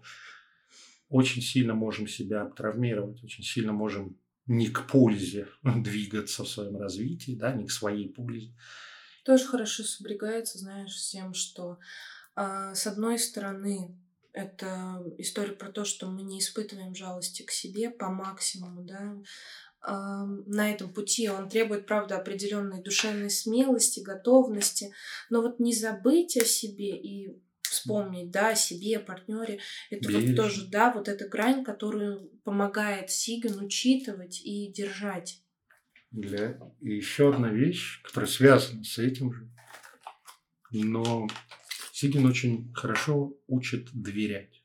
[1.10, 7.36] очень сильно можем себя обтравмировать, очень сильно можем не к пользе двигаться в своем развитии,
[7.36, 8.54] да, не к своей пользе.
[9.26, 11.80] Тоже хорошо сопрягается, знаешь, с тем, что
[12.36, 13.98] а, с одной стороны
[14.32, 19.18] это история про то, что мы не испытываем жалости к себе по максимуму, да.
[19.82, 24.94] А, на этом пути он требует, правда, определенной душевной смелости, готовности,
[25.30, 27.42] но вот не забыть о себе и
[27.88, 30.36] вспомнить, да, о себе, о партнере, это вот Бережно.
[30.36, 35.42] тоже, да, вот эта грань, которую помогает Сиган учитывать и держать.
[36.12, 36.60] Для...
[36.82, 39.50] И еще одна вещь, которая связана с этим же.
[40.72, 41.28] Но
[41.94, 44.64] Сигин очень хорошо учит доверять.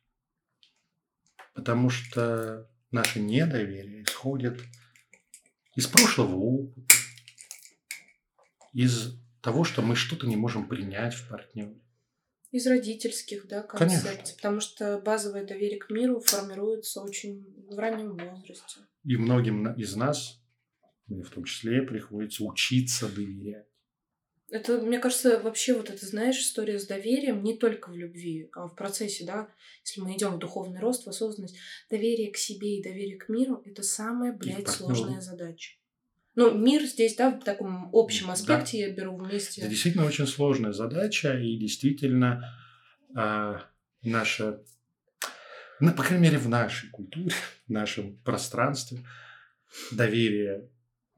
[1.55, 4.61] Потому что наше недоверие исходит
[5.77, 6.95] из прошлого опыта,
[8.73, 11.82] из того, что мы что-то не можем принять в партнере.
[12.53, 14.03] Из родительских, да, Конечно.
[14.03, 14.37] концепций.
[14.37, 18.81] Потому что базовое доверие к миру формируется очень в раннем возрасте.
[19.05, 20.39] И многим из нас,
[21.07, 23.67] мне в том числе, приходится учиться доверять.
[24.51, 28.69] Это, мне кажется, вообще вот это, знаешь, история с доверием не только в любви, а
[28.69, 29.49] в процессе, да,
[29.83, 31.57] если мы идем в духовный рост, в осознанность,
[31.89, 35.79] доверие к себе и доверие к миру– это самая, блядь, сложная задача.
[36.35, 38.33] Ну, мир здесь, да, в таком общем Да.
[38.33, 39.61] аспекте я беру вместе.
[39.61, 42.59] Это действительно очень сложная задача, и действительно
[43.15, 43.63] а,
[44.03, 44.63] наша,
[45.81, 47.35] ну, по крайней мере, в нашей культуре,
[47.67, 49.05] в нашем пространстве,
[49.91, 50.71] доверие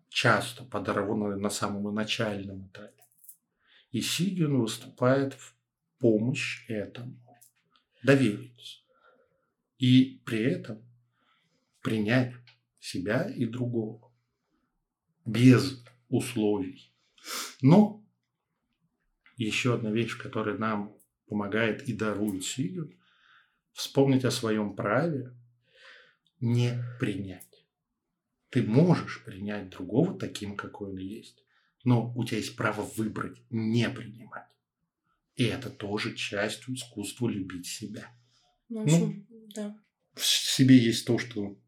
[0.08, 3.02] часто подорвано на самом начальном этапе.
[3.90, 5.54] И Сигин выступает в
[5.98, 7.16] помощь этому.
[8.02, 8.80] Довериться.
[9.78, 10.82] И при этом
[11.80, 12.34] принять
[12.80, 14.12] себя и другого.
[15.24, 16.92] Без условий.
[17.60, 18.04] Но
[19.36, 22.90] еще одна вещь, которая нам помогает и дарует силу,
[23.72, 25.32] вспомнить о своем праве
[26.40, 27.66] не принять.
[28.50, 31.44] Ты можешь принять другого таким, какой он есть,
[31.82, 34.48] но у тебя есть право выбрать не принимать.
[35.34, 38.14] И это тоже часть искусства любить себя.
[38.68, 39.76] Ну, общем, да.
[40.14, 41.58] В себе есть то, что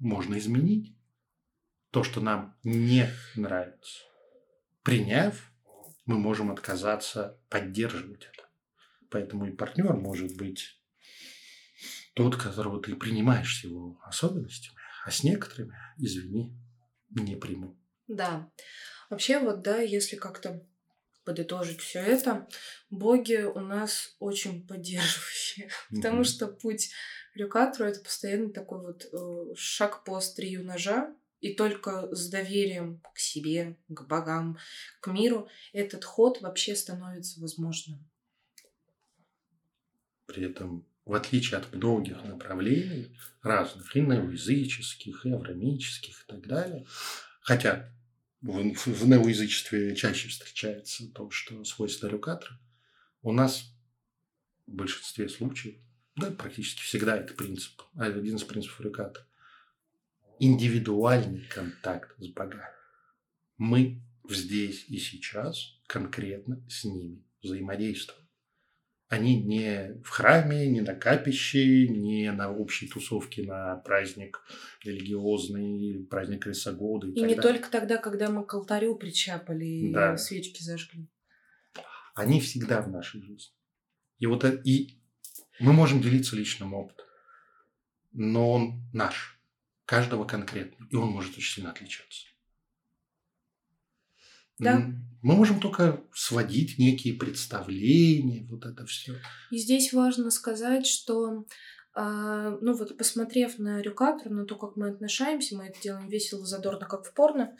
[0.00, 0.96] можно изменить,
[1.92, 4.02] то, что нам не нравится.
[4.82, 5.52] Приняв,
[6.06, 8.48] мы можем отказаться поддерживать это.
[9.10, 10.80] Поэтому и партнер может быть
[12.14, 16.56] тот, которого ты принимаешь с его особенностями, а с некоторыми, извини,
[17.10, 17.78] не приму.
[18.08, 18.50] Да.
[19.10, 20.66] Вообще, вот, да, если как-то
[21.24, 22.48] подытожить все это,
[22.90, 25.68] боги у нас очень поддерживающие.
[25.90, 26.24] Потому Мгм.
[26.24, 26.90] что путь
[27.34, 33.18] Рюкатру это постоянно такой вот э, шаг по острию ножа, и только с доверием к
[33.18, 34.58] себе, к богам,
[35.00, 38.08] к миру этот ход вообще становится возможным.
[40.26, 46.86] При этом, в отличие от многих направлений, разных, и неоязыческих, и аврамических и так далее,
[47.40, 47.92] хотя
[48.40, 52.56] в, в неоязычестве чаще встречается то, что свойство рюкатра,
[53.20, 53.64] у нас
[54.66, 55.76] в большинстве случаев
[56.14, 59.26] да, практически всегда это принцип, один из принципов реката.
[60.38, 62.62] Индивидуальный контакт с богами.
[63.58, 68.22] Мы здесь и сейчас конкретно с ними взаимодействуем.
[69.08, 74.42] Они не в храме, не на капище, не на общей тусовке на праздник
[74.82, 77.08] религиозный, праздник Рисогода.
[77.08, 77.42] И, и не далее.
[77.42, 80.14] только тогда, когда мы к алтарю причапали да.
[80.14, 81.08] и свечки зажгли.
[82.14, 83.54] Они всегда в нашей жизни.
[84.18, 84.98] И вот это, и
[85.60, 87.04] мы можем делиться личным опытом,
[88.12, 89.38] но он наш,
[89.92, 92.26] каждого конкретно, и он может очень сильно отличаться.
[94.58, 94.78] Да.
[95.20, 99.16] Мы можем только сводить некие представления, вот это все.
[99.50, 101.44] И здесь важно сказать, что
[101.92, 106.46] а, ну вот посмотрев на рюкатор, на то, как мы отношаемся, мы это делаем весело,
[106.46, 107.54] задорно, как в порно,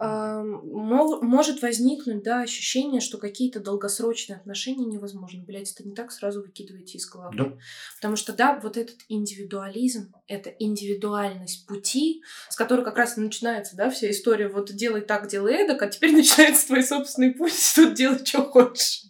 [0.00, 5.42] может возникнуть, да, ощущение, что какие-то долгосрочные отношения невозможны.
[5.42, 7.36] Блять, это не так сразу выкидываете из головы.
[7.36, 7.52] Да.
[7.96, 13.90] Потому что, да, вот этот индивидуализм, это индивидуальность пути, с которой как раз начинается, да,
[13.90, 18.24] вся история, вот делай так, делай эдак, а теперь начинается твой собственный путь, тут делай,
[18.24, 19.02] что хочешь.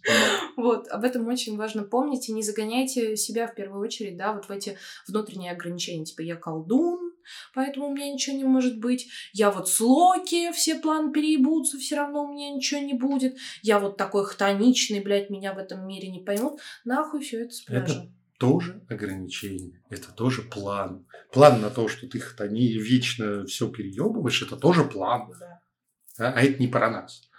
[0.57, 4.45] Вот, об этом очень важно помнить, и не загоняйте себя в первую очередь, да, вот
[4.45, 4.77] в эти
[5.07, 7.10] внутренние ограничения, типа я колдун,
[7.53, 9.07] поэтому у меня ничего не может быть.
[9.33, 13.37] Я вот с Локи, все планы переебутся, все равно у меня ничего не будет.
[13.61, 16.59] Я вот такой хтоничный, блядь, меня в этом мире не поймут.
[16.85, 17.83] Нахуй все это с пляжа.
[17.83, 21.05] Это тоже ограничение, это тоже план.
[21.31, 25.31] План на то, что ты хтони вечно все переебываешь, это тоже план.
[25.39, 26.33] Да.
[26.33, 27.29] А это не про нас.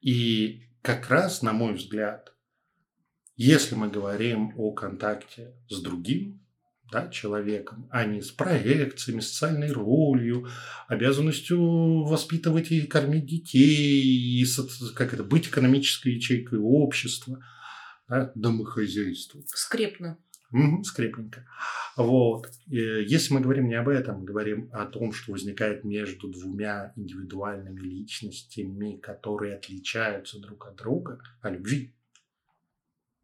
[0.00, 2.34] И как раз, на мой взгляд,
[3.36, 6.43] если мы говорим о контакте с другим,
[6.94, 10.46] да, человеком, а не с проекциями, социальной ролью,
[10.86, 14.46] обязанностью воспитывать и кормить детей, и
[14.94, 17.44] как это, быть экономической ячейкой общества,
[18.08, 19.42] да, домохозяйству.
[19.48, 20.18] Скрепно.
[20.52, 21.44] Угу, скрепненько.
[21.96, 22.48] Вот.
[22.66, 27.80] Если мы говорим не об этом, мы говорим о том, что возникает между двумя индивидуальными
[27.80, 31.92] личностями, которые отличаются друг от друга, о любви,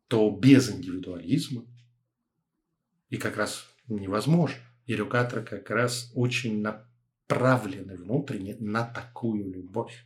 [0.08, 1.66] то без индивидуализма
[3.10, 4.58] и как раз невозможно.
[4.86, 10.04] И Рюкатор как раз очень направлены внутренне на такую любовь.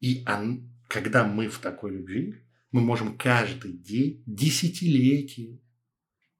[0.00, 2.42] И он, когда мы в такой любви,
[2.72, 5.60] мы можем каждый день, десятилетие,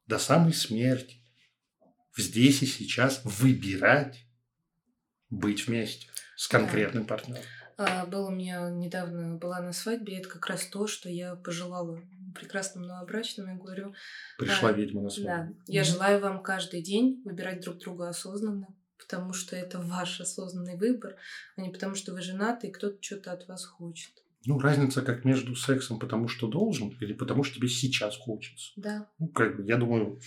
[0.06, 1.16] до самой смерти,
[2.16, 4.26] здесь и сейчас выбирать
[5.30, 7.08] быть вместе с конкретным да.
[7.08, 7.44] партнером.
[7.76, 12.00] А, был у меня недавно была на свадьбе, это как раз то, что я пожелала
[12.34, 13.48] прекрасным новобрачным.
[13.48, 13.94] Я говорю...
[14.38, 15.28] Пришла да, ведьма на свадьбу.
[15.28, 15.48] Да.
[15.66, 15.84] Я mm-hmm.
[15.84, 18.68] желаю вам каждый день выбирать друг друга осознанно,
[18.98, 21.16] потому что это ваш осознанный выбор,
[21.56, 24.12] а не потому что вы женаты и кто-то что-то от вас хочет.
[24.46, 28.72] Ну, разница как между сексом, потому что должен, или потому что тебе сейчас хочется.
[28.76, 29.08] Да.
[29.18, 30.20] Ну, как бы, я думаю,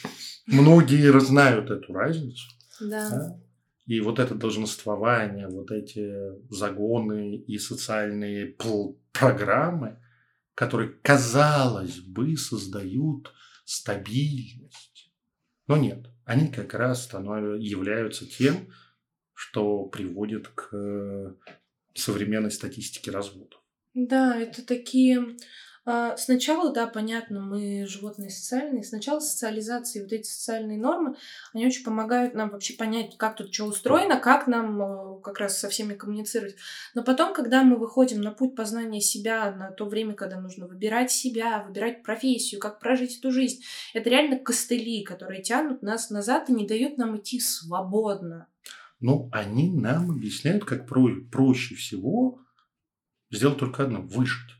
[0.47, 2.49] многие знают эту разницу.
[2.79, 3.09] Да.
[3.09, 3.39] да?
[3.85, 6.11] И вот это долженствование, вот эти
[6.49, 8.55] загоны и социальные
[9.13, 9.99] программы,
[10.57, 13.31] которые, казалось бы, создают
[13.63, 15.11] стабильность.
[15.67, 18.73] Но нет, они как раз становятся, являются тем,
[19.35, 21.35] что приводит к
[21.93, 23.61] современной статистике разводов.
[23.93, 25.37] Да, это такие
[26.17, 28.83] сначала, да, понятно, мы животные социальные.
[28.83, 31.15] Сначала социализация и вот эти социальные нормы,
[31.53, 35.57] они очень помогают нам вообще понять, как тут что устроено, как нам э, как раз
[35.57, 36.55] со всеми коммуницировать.
[36.93, 41.09] Но потом, когда мы выходим на путь познания себя, на то время, когда нужно выбирать
[41.09, 43.63] себя, выбирать профессию, как прожить эту жизнь,
[43.93, 48.47] это реально костыли, которые тянут нас назад и не дают нам идти свободно.
[48.99, 52.41] Ну, они нам объясняют, как про проще всего
[53.31, 54.56] сделать только одно– выжить.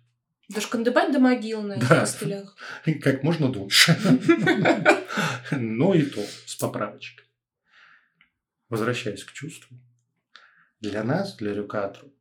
[0.49, 1.99] Дошкандыбать до могил на этих да.
[2.01, 2.55] костылях.
[3.01, 3.97] Как можно дольше.
[5.51, 7.25] Но и то с поправочкой.
[8.69, 9.77] Возвращаясь к чувству.
[10.79, 12.13] Для нас, для Рюкатру,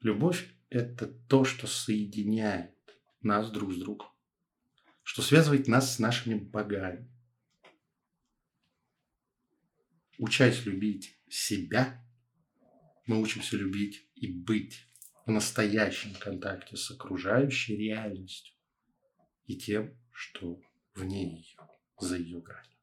[0.00, 2.74] любовь– это то, что соединяет
[3.22, 4.08] нас друг с другом.
[5.02, 7.08] Что связывает нас с нашими богами.
[10.18, 12.04] Учась любить себя,
[13.06, 14.86] мы учимся любить и быть
[15.26, 18.54] в настоящем контакте с окружающей реальностью
[19.46, 20.60] и тем, что
[20.94, 21.58] вне ее,
[21.98, 22.78] за ее гранью.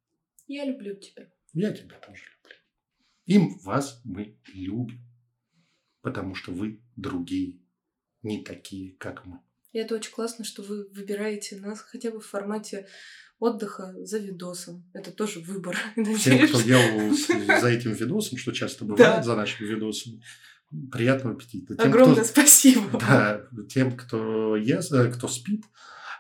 [0.48, 1.32] Я люблю тебя.
[1.54, 2.56] Я тебя тоже люблю.
[3.26, 5.06] Им вас мы любим,
[6.02, 7.60] потому что вы другие,
[8.24, 9.40] не такие, как мы.
[9.72, 12.88] И это очень классно, что вы выбираете нас хотя бы в формате
[13.38, 14.90] отдыха за видосом.
[14.94, 15.78] Это тоже выбор.
[15.96, 19.24] Тем, кто делал за этим видосом, что часто бывает да.
[19.24, 20.24] за нашими видосами,
[20.92, 21.76] Приятного аппетита.
[21.76, 23.00] Тем, Огромное кто, спасибо.
[23.00, 25.64] Да, тем, кто ест, э, кто спит,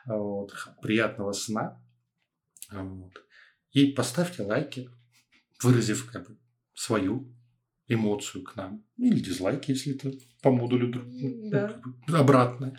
[0.05, 1.79] вот, приятного сна.
[2.71, 3.13] Вот.
[3.71, 4.89] И поставьте лайки,
[5.61, 6.37] выразив как бы
[6.73, 7.31] свою
[7.87, 8.83] эмоцию к нам.
[8.97, 10.91] Или дизлайки, если это по модулю
[11.51, 11.81] Да.
[12.07, 12.75] обратно.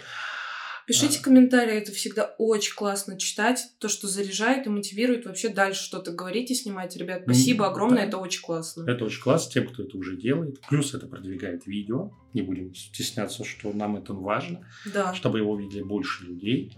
[0.91, 1.23] Пишите А.
[1.23, 3.61] комментарии, это всегда очень классно читать.
[3.79, 6.97] То, что заряжает и мотивирует вообще дальше что-то говорить и снимать.
[6.97, 8.09] Ребят, спасибо огромное, да.
[8.09, 8.91] это очень классно.
[8.91, 10.61] Это очень классно тем, кто это уже делает.
[10.69, 12.11] Плюс это продвигает видео.
[12.35, 15.15] Не будем стесняться, что нам это важно, Да.
[15.15, 16.77] чтобы его видели больше людей.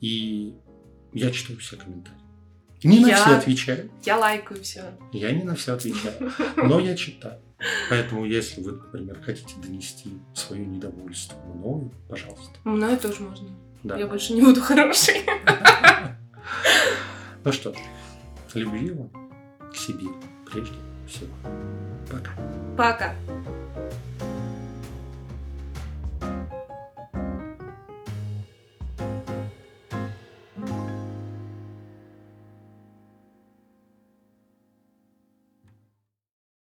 [0.00, 0.54] И
[1.12, 2.18] я читаю все комментарии.
[2.82, 3.90] Не на Я- все отвечаю.
[4.04, 4.84] Я лайкаю все.
[5.12, 6.32] Я не на все отвечаю.
[6.56, 7.40] Но я читаю.
[7.88, 12.52] Поэтому, если вы, например, хотите донести свое недовольство мною, пожалуйста.
[12.64, 13.48] Мною тоже можно.
[13.82, 13.96] Да.
[13.96, 15.22] Я больше не буду хорошей.
[17.44, 17.76] Ну что ж,
[18.54, 19.10] любви вам
[19.70, 20.06] к себе
[20.50, 20.76] прежде
[21.06, 21.34] всего.
[22.10, 22.32] Пока.
[22.76, 23.14] Пока.